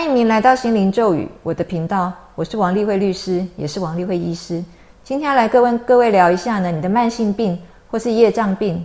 [0.00, 4.64] 欢迎您来到心灵咒语我的频道，我是王丽慧律师，也是王丽慧医师。
[5.04, 8.82] 今天要来跟各位聊一下呢，你的慢性病或是业障病，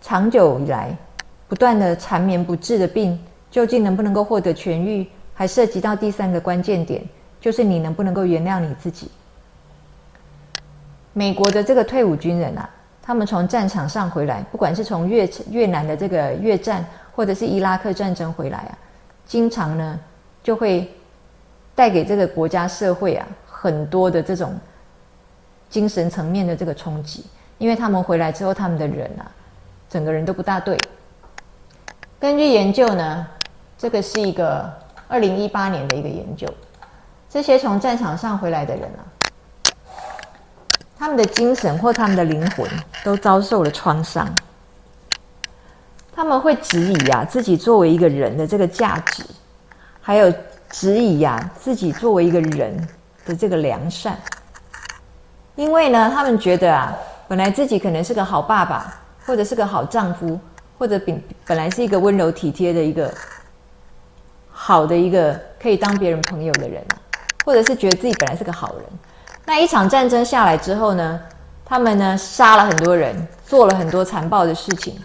[0.00, 0.96] 长久以来
[1.48, 5.06] 不断的缠绵不治的病，究竟能不能够获得痊愈？
[5.34, 7.04] 还涉及到第三个关键点，
[7.42, 9.10] 就是你能不能够原谅你自己。
[11.12, 12.66] 美国的这个退伍军人啊，
[13.02, 16.82] 他们从战场上回来，不管是从越越南的这个越战，
[17.14, 18.78] 或者是伊拉克战争回来啊，
[19.26, 20.00] 经常呢
[20.48, 20.90] 就会
[21.74, 24.58] 带给这个国家社会啊很多的这种
[25.68, 27.22] 精神层面的这个冲击，
[27.58, 29.30] 因为他们回来之后，他们的人啊，
[29.90, 30.78] 整个人都不大对。
[32.18, 33.26] 根据研究呢，
[33.76, 34.72] 这个是一个
[35.06, 36.48] 二零一八年的一个研究，
[37.28, 39.04] 这些从战场上回来的人啊。
[40.98, 42.66] 他们的精神或他们的灵魂
[43.04, 44.26] 都遭受了创伤，
[46.10, 49.22] 他们会质疑啊自己作为一个人的这个价值，
[50.00, 50.32] 还有
[50.70, 52.88] 质疑呀自己作为一个人
[53.24, 54.18] 的这个良善，
[55.54, 60.38] 因为呢，他们觉得啊，本来自己可能是个好爸爸，或者是个好丈夫，
[60.78, 63.12] 或者本本来是一个温柔体贴的一个
[64.50, 66.84] 好的一个可以当别人朋友的人，
[67.44, 68.84] 或者是觉得自己本来是个好人。
[69.46, 71.20] 那一场战争下来之后呢，
[71.64, 74.98] 他们呢杀了很多人，做了很多残暴的事情。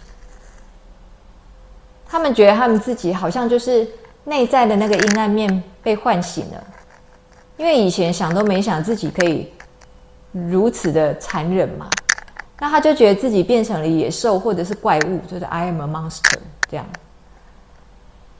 [2.05, 3.87] 他们觉得他们自己好像就是
[4.23, 6.63] 内在的那个阴暗面被唤醒了，
[7.57, 9.51] 因为以前想都没想自己可以
[10.31, 11.89] 如此的残忍嘛。
[12.59, 16.37] 那他就觉得自己变成了野兽或者是怪物，就是 I am a monster
[16.69, 16.85] 这样。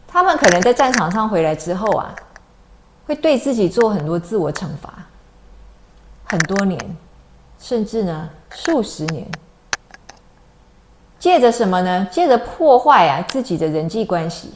[0.08, 2.16] 他们可能在战场上回来之后啊，
[3.06, 4.94] 会对自己做很多自我惩罚。
[6.26, 6.80] 很多年，
[7.60, 9.28] 甚至呢数十年，
[11.20, 12.08] 借着什么呢？
[12.10, 14.52] 借着破坏啊自己的人际关系，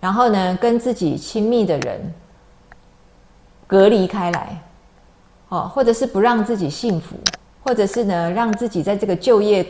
[0.00, 2.14] 然后呢跟自己亲密的人
[3.66, 4.62] 隔离开来，
[5.48, 7.16] 哦，或者是不让自己幸福，
[7.62, 9.62] 或者是呢让自己在这个就业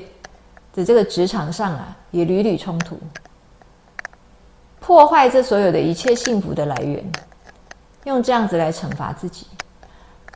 [0.74, 2.98] 的这个职场上啊也屡屡冲突，
[4.80, 7.04] 破坏这所有的一切幸福的来源，
[8.04, 9.46] 用这样子来惩罚自己。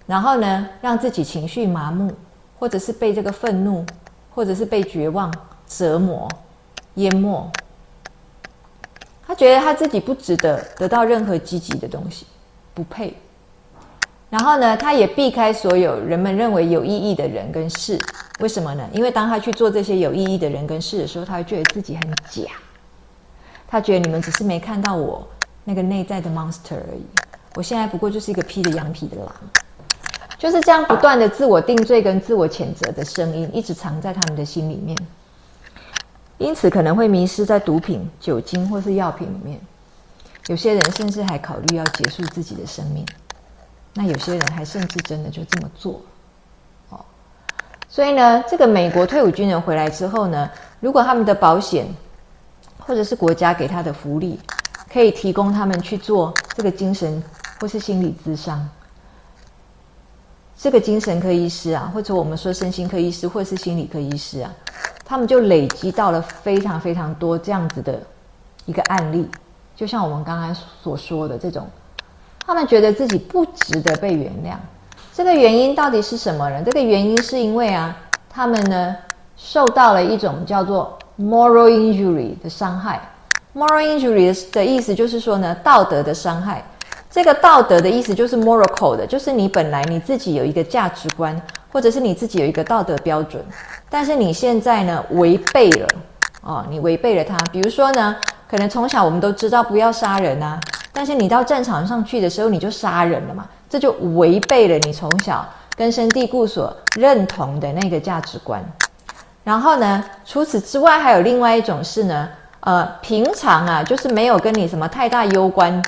[0.04, 2.10] 然后呢，让自己情绪麻木，
[2.58, 3.86] 或者是被这个愤怒，
[4.34, 5.32] 或者是被绝望
[5.66, 6.28] 折磨、
[6.94, 7.48] 淹没。
[9.42, 12.24] 觉得他自己不值得得到任何积极的东西，
[12.74, 13.12] 不配。
[14.30, 18.00] 然后呢，他也避开所有人们认为有意义的人跟事。
[18.38, 18.88] 为什么呢？
[18.92, 22.52] 因为当他去做这些有意义的人跟事的时候，他会觉得自己很假。
[23.66, 25.26] 他觉得你们只是没看到我
[25.64, 27.04] 那个内在的 monster 而已。
[27.56, 29.34] 我现在不过就是一个披着羊皮的狼。
[30.38, 34.96] 就是这样不断的自我定罪跟自我谴责的声音，一直藏在他们的心里面，
[36.42, 39.60] 因此可能会迷失在毒品、酒精或是药品里面。
[40.48, 43.06] 有些人甚至还考虑要结束自己的生命，
[43.94, 46.02] 那有些人还甚至真的就这么做。
[46.88, 46.98] 哦，
[47.88, 51.86] 所以呢，这个美国退伍军人回来之后呢，如果他们的保险
[52.80, 54.40] 或者是国家给他的福利，
[54.92, 57.22] 可以提供他们去做这个精神
[57.60, 58.68] 或是心理咨商。
[60.62, 64.54] 这个精神科医师啊，或者我们说身心科医师，或者是心理科医师啊，
[65.04, 68.00] 他们就累积到了非常非常多这样子的
[68.64, 69.28] 一个案例。
[69.74, 71.66] 就像我们刚刚所说的这种，
[72.46, 74.54] 他们觉得自己不值得被原谅。
[75.12, 76.62] 这个原因到底是什么呢？
[76.64, 77.96] 这个原因是因为啊，
[78.30, 78.96] 他们呢
[79.36, 83.02] 受到了一种叫做 moral injury 的伤害。
[83.52, 86.64] moral injury 的意思就是说呢，道德的伤害。
[87.12, 91.38] 这个道德的意思就是 moral 的，就是你本来你自己有一个价值观，
[91.70, 93.44] 或者是你自己有一个道德标准，
[93.90, 95.86] 但是你现在呢违背了，
[96.40, 97.36] 哦，你违背了它。
[97.52, 98.16] 比如说呢，
[98.48, 100.58] 可能从小我们都知道不要杀人啊，
[100.90, 105.46] 但是你到战场上去的时候你就杀人了嘛，这就违背了你从小
[105.76, 108.64] 根深蒂固所认同的那个价值观。
[109.44, 112.26] 然后呢，除此之外还有另外一种是呢，
[112.60, 115.82] 呃，平常啊就是没有跟你什么太大攸关。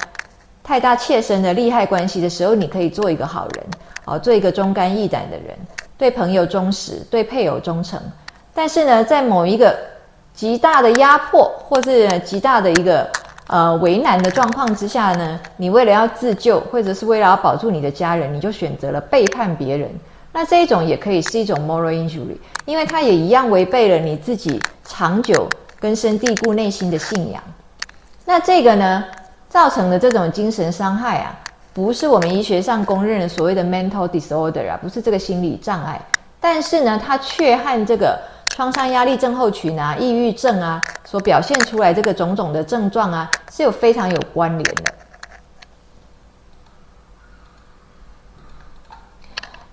[0.64, 3.64] 太大切身的利害关系的时候，你可以做一个好人，
[4.06, 5.54] 哦，做一个忠肝义胆的人，
[5.98, 8.00] 对朋友忠实，对配偶忠诚。
[8.54, 9.76] 但是呢，在某一个
[10.32, 13.06] 极大的压迫或是极大的一个
[13.48, 19.90] 呃为难的状况之下呢，你为了要自救，或者是为了要保住你的家人，你就选择了背叛别人。
[20.32, 25.46] 那这一种也可以是一种 moral injury，因为它也一样违背了你自己长久
[25.78, 27.42] 根深蒂固内心的信仰。
[28.24, 29.04] 那这个呢？
[29.54, 31.32] 造成的这种精神伤害啊
[31.72, 36.00] 不是我们医学上公认的所谓的 mental disorder 啊不是这个心理障碍。
[36.40, 44.92] 但是呢它却和这个创伤压力症候群啊抑郁症啊所表现出来这个种种的症状啊是有非常有关联的。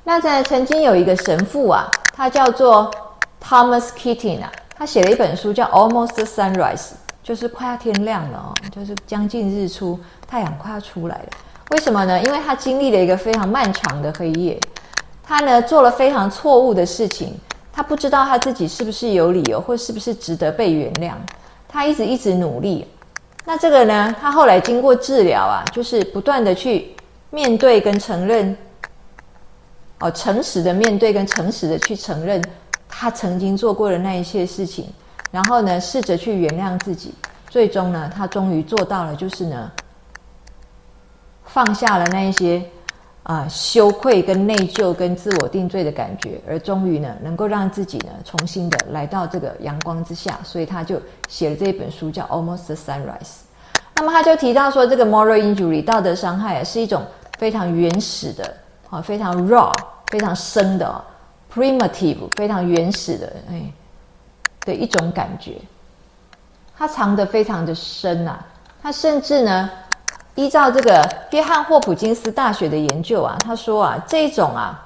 [0.03, 2.91] 那在曾经有一个神父啊他叫做
[3.43, 6.91] thomas keating 啊他写了一本书叫 almost sunrise
[7.23, 11.29] 就是快要天亮了哦，就是将近日出，太阳快要出来了。
[11.71, 12.21] 为什么呢？
[12.21, 14.59] 因为他经历了一个非常漫长的黑夜，
[15.23, 17.33] 他呢做了非常错误的事情，
[17.71, 21.13] 他不知道他自己是不是有理由，或是不是值得被原谅。
[21.69, 22.85] 他一直一直努力，
[23.45, 24.13] 那这个呢？
[24.19, 26.93] 他后来经过治疗啊，就是不断的去
[27.29, 28.57] 面对跟承认，
[30.01, 32.43] 哦，诚实的面对跟诚实的去承认
[32.89, 34.89] 他曾经做过的那一些事情，
[35.31, 37.13] 然后呢，试着去原谅自己，
[37.49, 39.71] 最终呢，他终于做到了，就是呢。
[41.43, 42.63] 放下了那一些
[43.23, 53.19] 啊羞愧、跟内疚、跟自我定罪的感觉，而终于呢，能够让自己呢重新的来到这个阳光之下，所以他就写了这一本书，叫《Almost the Sunrise》。
[53.97, 57.03] 那么他就提到说，这个 moral injury 道德伤害啊是一种
[57.37, 58.53] 非常原始的
[58.89, 59.75] 啊，非常 raw、
[60.07, 61.03] 非常深的
[61.53, 63.73] primitive、非常原始的哎
[64.65, 65.57] 的一种感觉，
[66.77, 68.39] 它藏得非常的深呐，
[68.81, 69.69] 它甚至呢。
[70.35, 74.81] 依照这个约翰霍普金斯大学的研究啊，他说啊，这种啊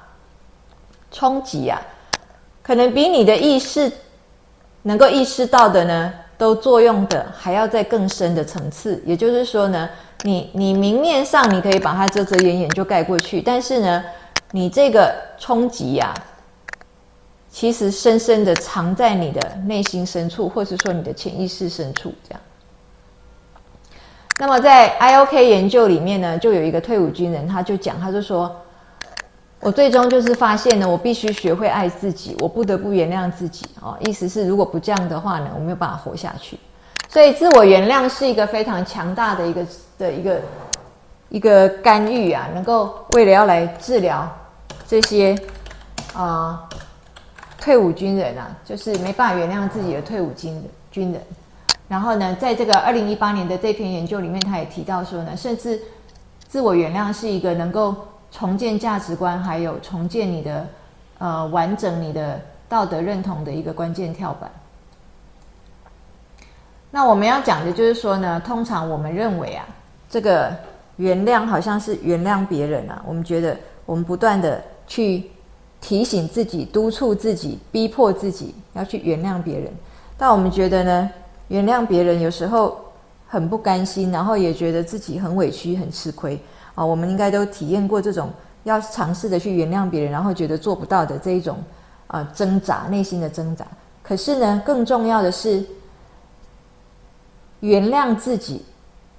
[1.12, 1.80] 冲击啊，
[2.64, 3.90] 可能比你的意识
[4.82, 9.00] 能够意识到的呢，都作用的还要在更深的层次。
[9.06, 9.88] 也就是说呢，
[10.22, 14.04] 你你明面上你可以把它遮遮掩掩就盖过去，但是呢，
[14.50, 16.12] 你这个冲击呀，
[17.56, 22.40] 其实深深的藏在你的内心深处，或是说你的潜意识深处，这样。
[24.38, 28.54] 那么在 I O K 研究里面呢，就有一个退伍军人，他就讲，他就说，
[29.58, 33.96] 我最终就是发现呢，我必须学会爱自己，我不得不原谅自己啊。
[34.04, 36.58] 意思是，如果不这样的话呢，我没有办法活下去。
[37.08, 39.66] 所以，自我原谅是一个非常强大的一个
[39.96, 40.40] 的一个
[41.30, 44.30] 一个干预啊，能够为了要来治疗
[44.86, 45.34] 这些
[46.12, 46.62] 啊
[47.66, 51.20] 退伍军人啊，就是没办法原谅自己的退伍军人军人。
[51.88, 55.82] 然后呢，在这个二零一八年的这篇研究里面，他也提到说呢，甚至
[56.46, 57.92] 自我原谅是一个能够
[58.30, 60.64] 重建价值观，还有重建你的
[61.18, 64.48] 呃完整你的道德认同的一个关键跳板。
[66.92, 69.66] 那我们要讲的就是说呢，通常我们认为啊，
[70.08, 70.54] 这个
[70.98, 75.28] 原谅好像是原谅别人啊，我们觉得我们不断的去
[75.80, 79.72] 提醒自己、督促自己、逼迫自己要去原谅别人，
[80.16, 81.10] 但我们觉得呢？
[81.48, 82.76] 原谅别人有时候
[83.28, 86.36] 很不甘心，然后也觉得自己很委屈、很吃亏
[86.74, 86.84] 啊。
[86.84, 88.30] 我们应该都体验过这种
[88.64, 91.56] 要尝试的去原谅别人，然后觉得做不到的这一种
[92.08, 93.64] 啊挣扎，内心的挣扎。
[94.02, 95.64] 可是呢，更重要的是
[97.60, 98.64] 原谅自己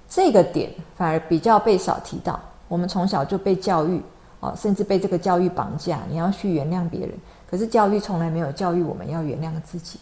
[0.06, 2.38] 这个点反而比较被少提到。
[2.68, 4.02] 我们从小就被教育
[4.40, 7.10] 哦，甚至被这个教育绑架，你要去原谅别人。
[7.50, 9.98] 可是教育从来没有教育我们要原谅自己。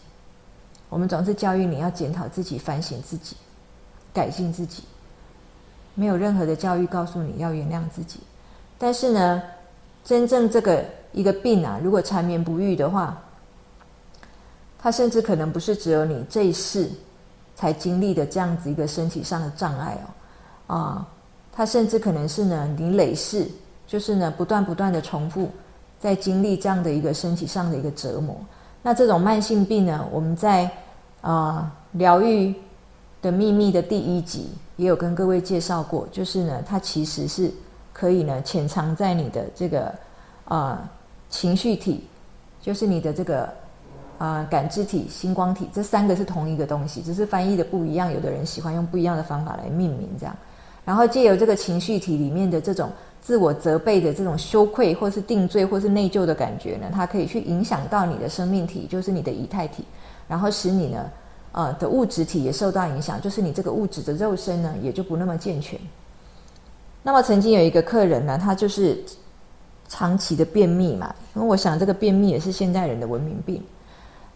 [0.89, 3.37] 我们总是教育你要检讨自己、反省自己、
[4.13, 4.85] 改进自己，
[5.95, 8.21] 没有任何的教育告诉你要原谅自己。
[8.79, 9.43] 但是呢，
[10.05, 13.21] 真正这个一个病啊，如果缠绵不愈的话，
[14.79, 16.89] 它甚至可能不是只有你这一世
[17.57, 19.99] 才经历的这样子一个身体上的障碍
[20.69, 21.09] 哦，啊，
[21.53, 23.49] 它甚至可能是呢你累世，
[23.87, 25.49] 就是呢不断不断的重复
[26.01, 28.37] 在经历这样的一个身体上的一个折磨。
[28.83, 30.71] 那这种慢性病呢，我们在
[31.21, 32.55] 啊疗愈
[33.23, 37.51] 的秘密的第一集也有跟各位介绍过，就是呢，它其实是
[37.93, 39.93] 可以呢潜藏在你的这个
[40.45, 40.89] 啊
[41.31, 42.07] 情绪体，
[42.61, 43.49] 就是你的这个
[44.19, 48.13] 啊感知体、星光体，这三个是同一个东西，只是翻译的不一样。
[48.13, 50.37] 有的人喜欢用不一样的方法来命名，这样，
[50.85, 52.91] 然后借由这个情绪体里面的这种。
[53.27, 59.85] 自我责备的这种羞愧，或是定罪，或是内疚的感觉呢，它可以去影响到你的生命体，就是你的仪态体，
[60.29, 61.11] 然后使你呢，
[61.51, 65.77] 呃的物质体也受到影响，就是你这个物质的肉身呢，也就不那么健全。
[67.03, 69.03] 那么曾经有一个客人呢，他就是
[69.89, 73.61] 长期的便秘嘛，因为我想这个便秘也是现代人的文明病。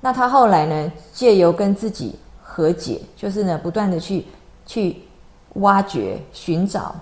[0.01, 4.25] 那他后来呢，借由跟自己和解，就是呢，不断的去
[4.67, 4.97] 去
[5.55, 6.93] 挖掘、寻找。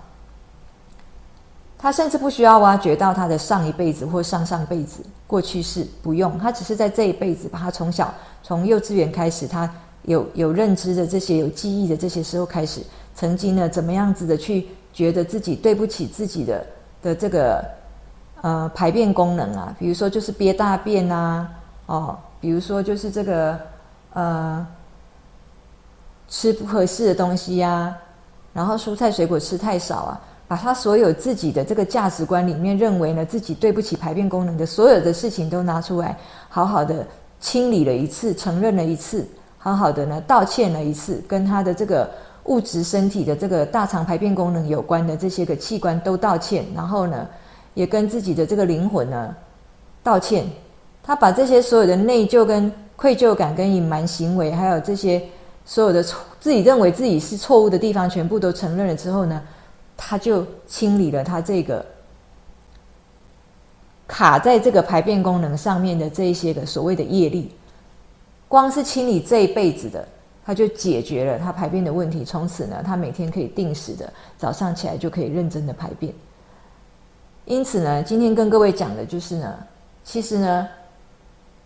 [1.78, 12.82] 他甚至不需要挖掘到他的上一辈子或上上辈子过去式，不用，他只是在这一辈子，把他从小从幼稚园开始，他有有认知的这些有记忆的这些时候开始，
[13.14, 16.66] 曾经呢怎么样子的去觉得自己对不起自己的
[17.00, 17.64] 的这个
[18.40, 21.48] 呃排便功能啊，比如说就是憋大便啊，
[21.86, 23.56] 哦，比如说就是这个
[24.14, 24.66] 呃
[26.28, 27.96] 吃不合适的东西呀，
[28.52, 30.20] 然后蔬菜水果吃太少啊。
[30.48, 36.16] 把他所有自己的这个价值观里面认为呢自己对不起排便功能的所有的事情都拿出来，
[36.48, 37.06] 好好的
[37.38, 39.28] 清理了一次，承认了一次，
[39.58, 42.10] 好好的呢道歉了一次，跟他的这个
[42.44, 47.28] 物质身体的这个大肠排便功能有关的这些个器官都道歉，然后呢
[47.74, 49.36] 也跟自己的这个灵魂呢
[50.02, 50.46] 道歉。
[51.02, 55.22] 他把这些所有的内疚、跟愧疚感、跟隐瞒行为，还有这些
[55.66, 59.42] 所有的错，自己认为自己是错误的地方，全部都承认了之后呢？
[60.00, 61.84] 他就清理了他这个
[64.06, 67.52] 卡在这个排便功能上面的这一些个所谓的业力，
[68.46, 70.06] 光是清理这一辈子的，
[70.46, 72.24] 他就解决了他排便的问题。
[72.24, 76.14] 从此呢，他每天可以定时的早上起来就可以认真的排便。
[77.44, 79.54] 因此呢，今天跟各位讲的就是呢，
[80.04, 80.68] 其实呢，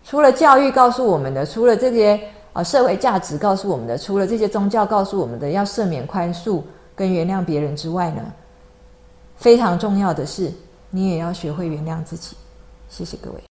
[0.03, 2.19] 除了教育告诉我们的，除了这些
[2.51, 6.63] 啊社会价值告诉我们的，除了这些宗教告诉我们的，要赦免宽恕。
[6.95, 8.33] 跟原谅别人之外呢，
[9.35, 10.51] 非常重要的是，
[10.89, 12.35] 你也要学会原谅自己。
[12.89, 13.52] 谢谢各位。